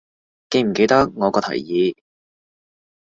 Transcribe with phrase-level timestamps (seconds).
[0.49, 1.95] 記唔記得我個提議